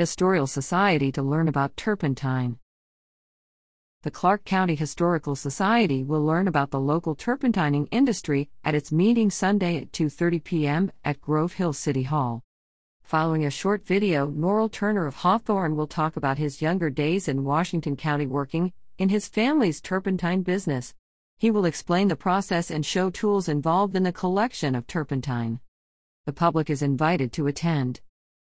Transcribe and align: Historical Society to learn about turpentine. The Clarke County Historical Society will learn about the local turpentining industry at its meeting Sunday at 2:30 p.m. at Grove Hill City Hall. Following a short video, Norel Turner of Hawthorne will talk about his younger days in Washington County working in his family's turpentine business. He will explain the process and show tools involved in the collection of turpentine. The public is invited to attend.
Historical 0.00 0.46
Society 0.46 1.12
to 1.12 1.22
learn 1.22 1.46
about 1.46 1.76
turpentine. 1.76 2.58
The 4.02 4.10
Clarke 4.10 4.46
County 4.46 4.74
Historical 4.74 5.36
Society 5.36 6.02
will 6.02 6.24
learn 6.24 6.48
about 6.48 6.70
the 6.70 6.80
local 6.80 7.14
turpentining 7.14 7.86
industry 7.90 8.48
at 8.64 8.74
its 8.74 8.90
meeting 8.90 9.28
Sunday 9.28 9.76
at 9.76 9.92
2:30 9.92 10.42
p.m. 10.42 10.90
at 11.04 11.20
Grove 11.20 11.52
Hill 11.52 11.74
City 11.74 12.04
Hall. 12.04 12.42
Following 13.02 13.44
a 13.44 13.50
short 13.50 13.84
video, 13.84 14.26
Norel 14.30 14.72
Turner 14.72 15.06
of 15.06 15.16
Hawthorne 15.16 15.76
will 15.76 15.86
talk 15.86 16.16
about 16.16 16.38
his 16.38 16.62
younger 16.62 16.88
days 16.88 17.28
in 17.28 17.44
Washington 17.44 17.94
County 17.94 18.26
working 18.26 18.72
in 18.96 19.10
his 19.10 19.28
family's 19.28 19.82
turpentine 19.82 20.40
business. 20.40 20.94
He 21.36 21.50
will 21.50 21.66
explain 21.66 22.08
the 22.08 22.16
process 22.16 22.70
and 22.70 22.86
show 22.86 23.10
tools 23.10 23.50
involved 23.50 23.94
in 23.94 24.04
the 24.04 24.12
collection 24.12 24.74
of 24.74 24.86
turpentine. 24.86 25.60
The 26.24 26.32
public 26.32 26.70
is 26.70 26.80
invited 26.80 27.34
to 27.34 27.48
attend. 27.48 28.00